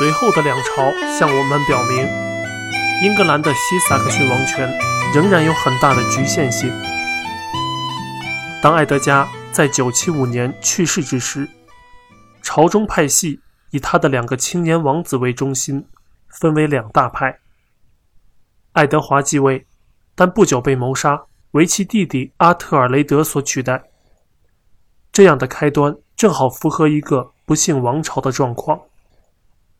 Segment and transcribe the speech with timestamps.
[0.00, 2.08] 随后的两朝向我们表明，
[3.04, 4.66] 英格兰的西萨克逊王权
[5.14, 6.72] 仍然有很大的局限性。
[8.62, 11.46] 当爱德加在975年去世之时，
[12.40, 15.86] 朝中派系以他的两个青年王子为中心，
[16.30, 17.38] 分为两大派。
[18.72, 19.66] 爱德华继位，
[20.14, 23.82] 但不久被谋杀，为其弟弟阿特尔雷德所取代。
[25.12, 28.80] 这样的开端正好符合一个不幸王朝的状况。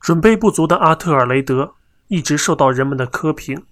[0.01, 1.75] 准备不足的阿特尔雷德
[2.09, 3.67] 一直受到人们的苛评，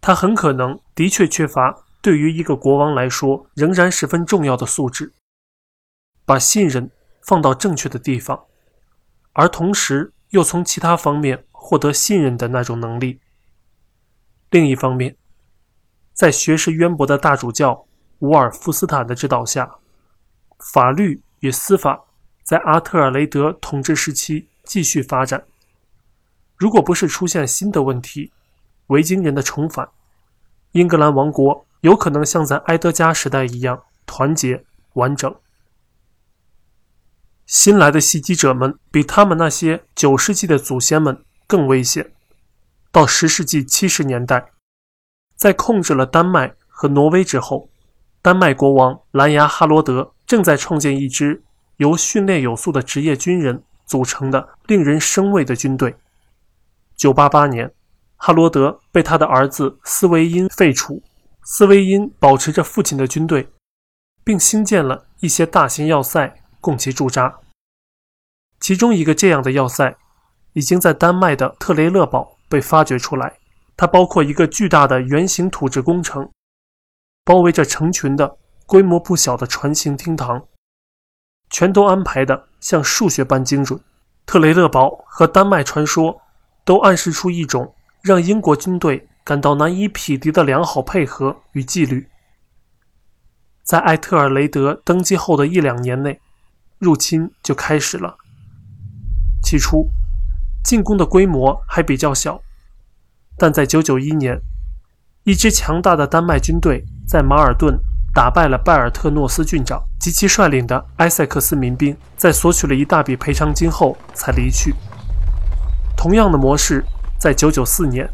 [0.00, 5.12] 他很可能的确缺乏对于一个国王来说仍然十分重要的素质：
[6.24, 6.90] 把信任
[7.22, 8.44] 放到正确的地方，
[9.34, 13.20] 而同时又从其他方面获得信任的那种能力。
[14.50, 15.16] 另一方面，
[16.14, 17.86] 在学识渊博的大主教
[18.20, 19.76] 伍尔夫斯坦的指导下，
[20.58, 22.04] 法律与司法
[22.42, 25.46] 在阿特尔雷德统治时期继续发展。
[26.58, 28.32] 如果不是出现新的问题，
[28.88, 29.88] 维京人的重返，
[30.72, 34.64] 英格兰王国有可能像在埃德加时代一样团结
[34.94, 35.34] 完整。
[37.46, 42.12] 新来的袭击者们比他们那些九世纪的祖先们更危险。
[42.90, 44.50] 到十世纪七十年代，
[45.36, 47.68] 在控制了丹麦和挪威之后，
[48.20, 50.12] 丹麦国王兰牙哈罗德。
[50.26, 51.44] 正在创建一支
[51.76, 55.96] 由训练有素的职业军人组成的令人生畏的军队。
[56.98, 57.72] 988年，
[58.16, 61.02] 哈罗德被他的儿子斯维因废除。
[61.42, 63.48] 斯维因保持着父亲的军队，
[64.24, 67.38] 并兴建了一些大型要塞供其驻扎。
[68.60, 69.96] 其中一个这样的要塞，
[70.52, 73.38] 已经在丹麦的特雷勒堡被发掘出来。
[73.76, 76.30] 它包括一个巨大的圆形土质工程，
[77.24, 78.36] 包围着成群的。
[78.68, 80.44] 规模不小的船形厅堂，
[81.50, 83.78] 全都安排的像数学般精准。
[84.24, 86.20] 特雷勒堡和丹麦传说
[86.64, 92.08] 都暗示出一种让英国军队感到难以匹敌的良好配合与纪律。
[93.62, 96.20] 在埃特尔雷德登基后的一两年内，
[96.78, 98.16] 入侵就开始了。
[99.42, 99.88] 起初，
[100.64, 102.40] 进攻的规模还比较小，
[103.36, 104.40] 但在991年，
[105.24, 107.78] 一支强大的丹麦军队在马尔顿。
[108.16, 114.74] 打败了拜尔特诺斯郡长及其率领的埃塞克斯民兵，在索取了一大笔赔偿金后才离去。
[115.94, 116.82] 同样的模式
[117.20, 118.08] 在994年、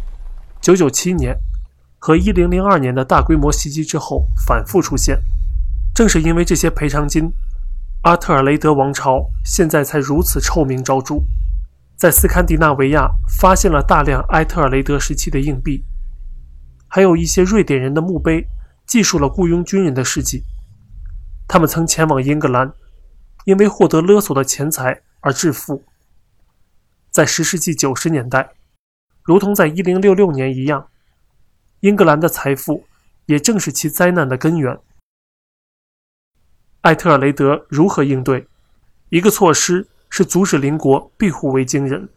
[0.60, 1.38] 997年
[2.00, 5.20] 和1002年的大规模袭击之后反复出现。
[5.94, 7.32] 正是因为这些赔偿金，
[8.02, 11.22] 阿特尔雷德王朝现在才如此臭名昭著。
[11.96, 13.08] 在斯堪的纳维亚
[13.38, 15.84] 发现了大量埃特尔雷德时期的硬币，
[16.88, 18.48] 还有一些瑞典人的墓碑。
[18.86, 20.44] 记述了雇佣军人的事迹，
[21.48, 22.72] 他们曾前往英格兰，
[23.44, 25.84] 因为获得勒索的钱财而致富。
[27.10, 28.52] 在十世纪九十年代，
[29.22, 30.88] 如同在一零六六年一样，
[31.80, 32.86] 英格兰的财富
[33.26, 34.78] 也正是其灾难的根源。
[36.82, 38.46] 艾特尔雷德如何应对？
[39.10, 42.08] 一个措施是阻止邻国庇护维京人。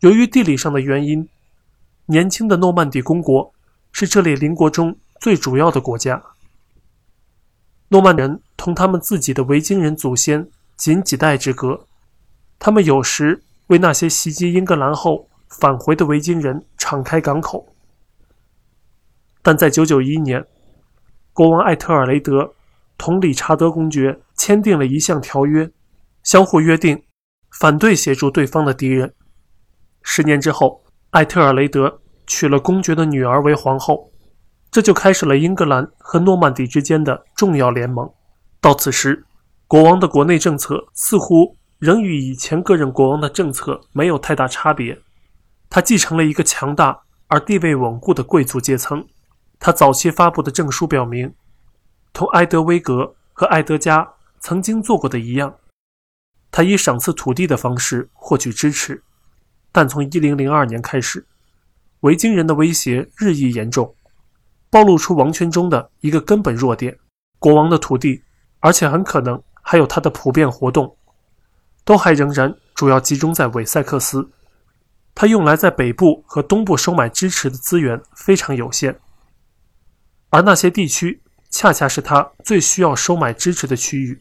[0.00, 1.28] 由于地理上的原因，
[2.06, 3.52] 年轻的诺曼底公国
[3.92, 4.96] 是这类邻国中。
[5.24, 6.22] 最主要的国家，
[7.88, 10.46] 诺曼人同他们自己的维京人祖先
[10.76, 11.86] 仅几代之隔。
[12.58, 17.66] 他们有时为那些袭击英格兰后返回的维京人敞开港口。
[19.40, 20.44] 但在991年，
[21.32, 22.52] 国王艾特尔雷德
[22.98, 25.70] 同理查德公爵签订了一项条约，
[26.22, 27.02] 相互约定
[27.58, 29.14] 反对协助对方的敌人。
[30.02, 34.10] 十年之后，艾特尔雷德娶了公爵的女儿为皇后。
[34.74, 38.12] 这就开始了英格兰和诺曼底之间的重要联盟。
[38.60, 39.24] 到此时，
[39.68, 45.00] 国王的国内政策似乎仍与以前各任国王的政策没有太大差别。
[45.70, 49.06] 他继承了一个强大而地位稳固的贵族阶层。
[49.60, 51.32] 他早期发布的证书表明，
[52.12, 55.54] 同埃德威格和埃德加曾经做过的一样，
[56.50, 59.04] 他以赏赐土地的方式获取支持。
[59.70, 61.24] 但从1002年开始，
[62.00, 63.94] 维京人的威胁日益严重。
[64.74, 66.98] 暴露出王权中的一个根本弱点：
[67.38, 68.24] 国王的土地，
[68.58, 70.96] 而且很可能还有他的普遍活动，
[71.84, 74.28] 都还仍然主要集中在韦塞克斯。
[75.14, 78.98] 他用来在北部和东部收买支持的资源非常有限，
[80.30, 84.20] 而那些地区恰恰是他最需要收买支持的区域。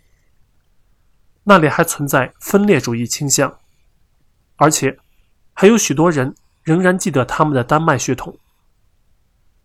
[1.45, 3.57] 那里还存在分裂主义倾向，
[4.57, 4.95] 而且
[5.53, 8.37] 还有许多人仍然记得他们的丹麦血统。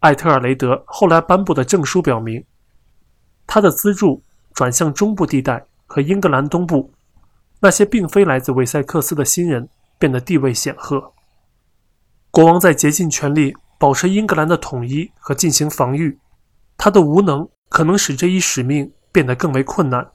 [0.01, 2.45] 艾特尔雷德后来颁布的证书表明，
[3.47, 4.23] 他的资助
[4.55, 6.93] 转向中部地带和英格兰东部
[7.61, 9.69] 那些并非来自韦塞克斯的新人，
[9.99, 11.13] 变得地位显赫。
[12.31, 16.17] 国王在竭尽全力保持英格兰的统一和进行防御，
[16.77, 20.09] 他的无能可能使这一使命变得更为困难，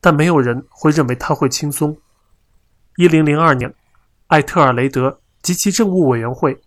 [0.00, 1.96] 但没有人会认为他会轻松。
[2.96, 3.74] 一零零二年，
[4.28, 6.60] 艾特尔雷德及其政务委员会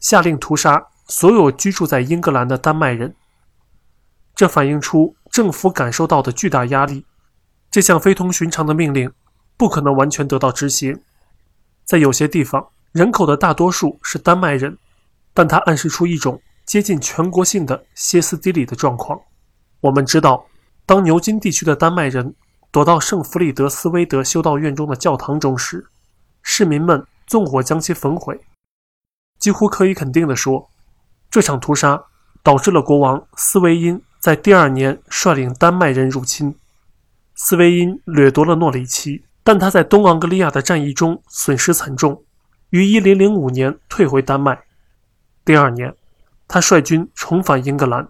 [0.00, 3.14] 下令屠杀所有居住在英格兰的丹麦人，
[4.34, 7.04] 这反映出政府感受到的巨大压力。
[7.70, 9.12] 这项非同寻常的命令
[9.56, 11.00] 不可能完全得到执行，
[11.84, 12.68] 在有些地方。
[12.92, 14.78] 人口的大多数是丹麦人，
[15.34, 19.20] 但它暗示出一种接近全国性的歇斯底里的状况。
[19.80, 20.46] 我们知道，
[20.86, 22.34] 当牛津地区的丹麦人
[22.70, 25.86] 躲到圣弗里德斯威德修道院中的教堂中时，
[26.42, 28.40] 市民们纵火将其焚毁。
[29.38, 30.70] 几乎可以肯定地说，
[31.30, 32.04] 这场屠杀
[32.42, 36.54] 导致了国王斯维因在第二年率领丹麦人入侵。
[37.34, 42.24] 斯维因掠夺了诺里奇，但他在东昂格利亚的战役中损失惨重。
[42.70, 44.64] 于1005年退回丹麦。
[45.44, 45.94] 第二年，
[46.46, 48.08] 他率军重返英格兰，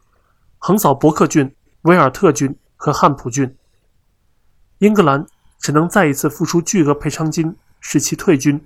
[0.58, 3.54] 横扫伯克郡、维尔特郡和汉普郡。
[4.78, 5.26] 英格兰
[5.60, 8.64] 只能再一次付出巨额赔偿金，使其退军。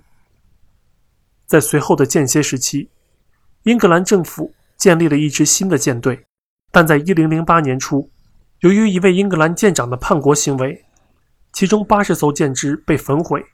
[1.46, 2.88] 在随后的间歇时期，
[3.64, 6.26] 英格兰政府建立了一支新的舰队，
[6.72, 8.10] 但在1008年初，
[8.60, 10.84] 由于一位英格兰舰长的叛国行为，
[11.52, 13.44] 其中80艘舰只被焚毁。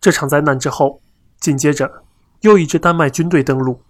[0.00, 1.02] 这场灾难之后，
[1.40, 2.04] 紧接着
[2.40, 3.82] 又一支丹麦军队登陆，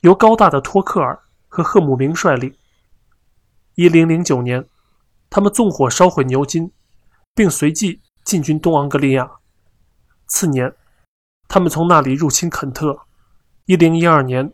[0.00, 2.54] 由高大的托克尔和赫姆明率领。
[3.74, 4.66] 一零零九年，
[5.28, 6.72] 他们纵火烧毁牛津，
[7.34, 9.30] 并随即进军东昂格利亚。
[10.26, 10.74] 次年，
[11.48, 12.98] 他们从那里入侵肯特。
[13.72, 14.52] 一零一二年，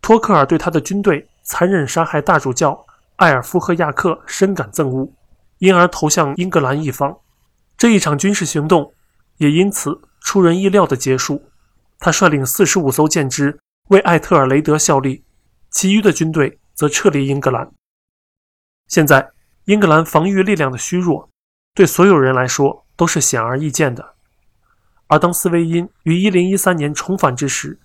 [0.00, 2.86] 托克尔对他的军队残忍杀害大主教
[3.16, 5.10] 艾尔夫和亚克深感憎恶，
[5.58, 7.18] 因而投向英格兰一方。
[7.76, 8.94] 这一场军事行动
[9.38, 10.00] 也因此。
[10.20, 11.42] 出人意料的结束，
[11.98, 13.58] 他率领四十五艘舰只
[13.88, 15.24] 为艾特尔雷德效力，
[15.70, 17.68] 其余的军队则撤离英格兰。
[18.86, 19.32] 现在，
[19.64, 21.28] 英格兰防御力量的虚弱，
[21.74, 24.14] 对所有人来说都是显而易见的。
[25.08, 27.80] 而当斯威因于一零一三年重返之时，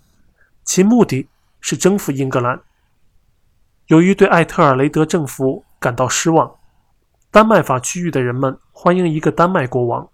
[0.70, 1.28] 其目的
[1.60, 2.62] 是征服英格兰。
[3.88, 6.58] 由于对艾特尔雷德政府感到失望，
[7.32, 10.08] 丹麦法区域的人们欢迎一个丹麦国王，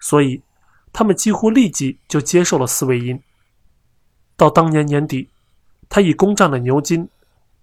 [0.00, 0.42] 所以。
[0.94, 3.22] 他们几乎立即就接受了斯维因。
[4.34, 5.28] 到当年年底，
[5.90, 7.06] 他已攻占了牛津、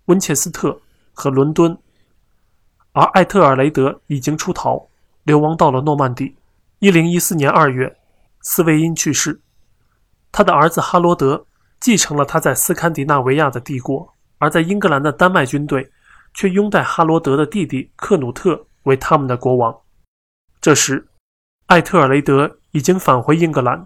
[0.06, 0.80] 温切斯特
[1.14, 1.76] 和伦敦，
[2.92, 4.88] 而艾特尔雷德已经出逃，
[5.24, 6.36] 流亡到了诺曼底。
[6.78, 7.98] 一零一四年二月，
[8.42, 9.42] 斯维因去世，
[10.32, 11.48] 他的儿子哈罗德
[11.84, 15.92] 继承了他在斯堪的纳维亚的帝国，而在英格兰的丹麦军队
[16.34, 19.78] 却拥戴哈罗德的弟弟克努特为他们的国王。
[20.62, 21.08] 这时，
[21.68, 22.58] 艾特尔雷德。
[22.74, 23.86] 已经返回英格兰。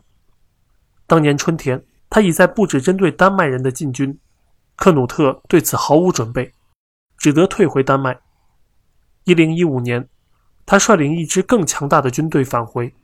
[1.07, 4.17] 当年春天，他已在布置针对丹麦人的进军。
[4.77, 6.53] 克努特对此毫无准备，
[7.17, 8.17] 只得退回丹麦。
[9.25, 10.07] 一零一五年，
[10.65, 12.95] 他率领一支更强大的军队返回。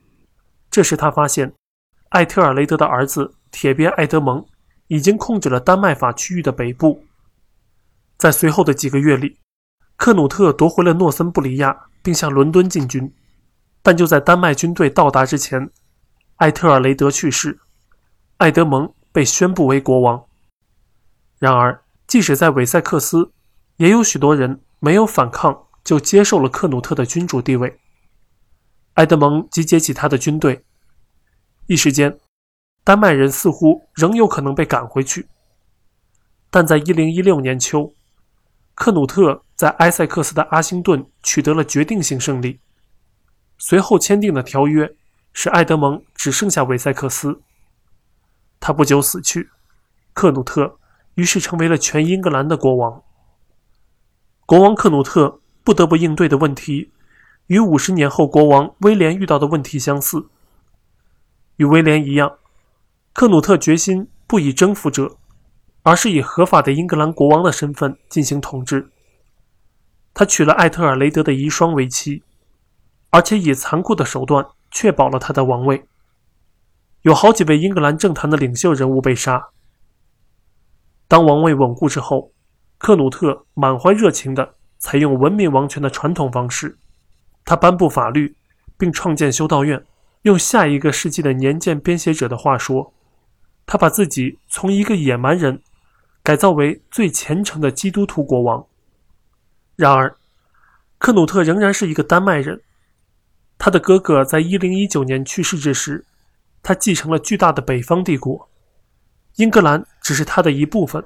[0.70, 1.52] 这时，他发现
[2.08, 4.42] 艾特尔雷德的儿子铁鞭艾德蒙
[4.88, 7.04] 已经控制了丹麦法区域的北部。
[8.16, 9.38] 在随后的几个月里，
[9.96, 13.12] 克努特夺回了诺森布里亚，并向伦敦进军。
[13.82, 15.70] 但就在丹麦军队到达之前，
[16.36, 17.60] 艾特尔雷德去世，
[18.38, 20.24] 艾德蒙被宣布为国王。
[21.38, 23.30] 然而，即使在韦塞克斯，
[23.76, 27.78] 也有许多人没有反抗就接受了克努特的君主地位。
[28.94, 30.64] 艾德蒙集结起他的军队，
[31.66, 32.18] 一时间，
[32.84, 35.26] 丹麦人似乎仍有可能被赶回去。
[36.50, 37.94] 但在1016年秋，
[38.74, 42.60] 克努特在埃塞克斯的阿星顿取得了决定性胜利。
[43.58, 44.94] 随后签订的条约
[45.32, 47.40] 使艾德蒙只剩下韦塞克斯。
[48.60, 49.50] 他不久死去，
[50.12, 50.78] 克努特
[51.14, 53.02] 于是成为了全英格兰的国王。
[54.46, 56.92] 国王克努特不得不应对的问题，
[57.46, 60.26] 与五十年后国王威廉遇到的问题相似。
[61.56, 62.38] 与威廉一样，
[63.14, 65.16] 克努特决心不以征服者，
[65.82, 68.90] 而是以合法的英格兰国王的身份进行统治。
[70.12, 72.22] 他娶了艾特尔雷德的遗孀为妻。
[73.10, 75.84] 而且以残酷的手段确保了他的王位。
[77.02, 79.50] 有好几位英格兰政坛的领袖人物被杀。
[81.06, 82.32] 当王位稳固之后，
[82.76, 86.76] 克努特满怀热情地采用文明王权的传统方式，
[87.44, 88.34] 他颁布法律，
[88.76, 89.80] 并创建修道院。
[90.22, 92.92] 用下一个世纪的年鉴编写者的话说，
[93.66, 95.62] 他把自己从一个野蛮人
[96.22, 98.66] 改造为最虔诚的基督徒国王。
[99.76, 100.16] 然而，
[100.98, 102.60] 克努特仍然是一个丹麦人。
[103.58, 106.04] 他的哥哥在1019年去世之时，
[106.62, 108.48] 他继承了巨大的北方帝国，
[109.36, 111.04] 英格兰只是他的一部分。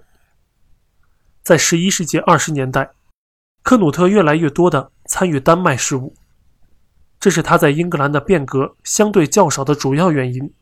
[1.43, 2.91] 在十一世纪二十年代，
[3.63, 6.15] 克努特越来越多地参与丹麦事务，
[7.21, 10.53] 这是他在英格兰的变革相对较少的主要原因，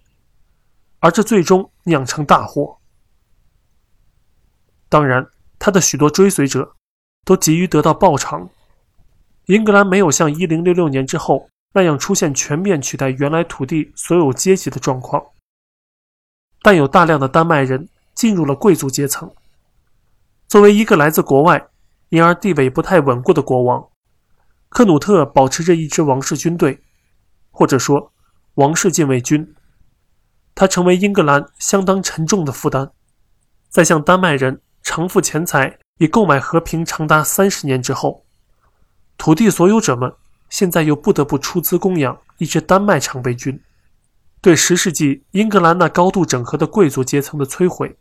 [1.01, 2.79] 而这最终酿成大祸。
[4.89, 6.75] 当然，他的许多追随者
[7.25, 8.49] 都急于得到报偿。
[9.47, 11.49] 英格兰没有像一零六六年之后。
[11.73, 15.23] 那样出现全面取代原来土地所有阶级的状况，
[16.63, 19.31] 但有大量的丹麦人进入了贵族阶层。
[20.49, 21.69] 作为一个来自国外，
[22.09, 23.91] 因而地位不太稳固的国王，
[24.71, 26.83] 克努特保持着一支王室军队，
[27.51, 28.11] 或者说
[28.55, 29.55] 王室禁卫军。
[30.57, 32.91] 他成为英格兰相当沉重的负担。
[33.69, 38.25] 在向丹麦人偿付钱财以购买和平长达三十年之后，
[39.17, 40.13] 土地所有者们。
[40.49, 43.61] 现在又不得不出资供养一支丹麦常备军，
[44.41, 47.97] 对十世纪英格兰那高度整合的贵族阶层的摧毁，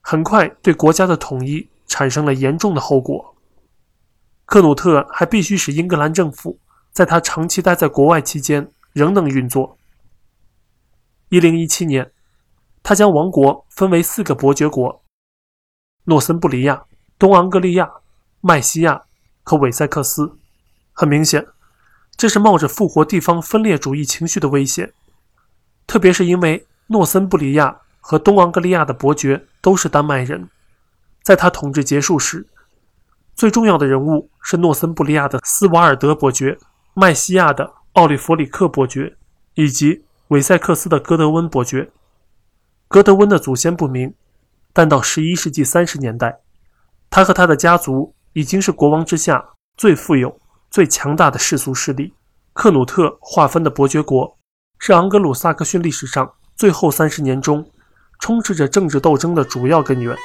[0.00, 3.36] 很快对国家的统一产生了严重的后果。
[4.44, 6.58] 克努特还必须使英格兰政府
[6.90, 9.78] 在他长期待在国外期间仍能运作。
[11.34, 12.12] 一零一七年，
[12.80, 15.02] 他将王国分为四个伯爵国：
[16.04, 16.84] 诺森布里亚、
[17.18, 17.90] 东昂格利亚、
[18.40, 19.02] 麦西亚
[19.42, 20.38] 和韦塞克斯。
[20.92, 21.44] 很明显。
[22.16, 24.92] 这是冒着复活地方分裂主义情绪的危险，
[25.88, 30.48] 特别是因为诺森布里亚和东昂格利亚的伯爵都是丹麦人。
[31.24, 32.46] 在他统治结束时，
[33.34, 36.56] 最重要的人物是诺森布里亚的斯瓦尔德伯爵、
[36.94, 39.16] 麦西亚的奥利弗里克伯爵
[39.54, 41.90] 以及韦塞克斯的戈德温伯爵。
[42.88, 44.14] 戈德温的祖先不明，
[44.72, 46.40] 但到11世纪30年代，
[47.10, 50.38] 他和他的家族已经是国王之下最富有。
[50.70, 52.14] 最强大的世俗势力，
[52.52, 54.36] 克努特划分的伯爵国，
[54.80, 57.64] 是昂格鲁萨克逊历史上最后三十年中
[58.18, 60.16] 充斥着政治斗争的主要根源。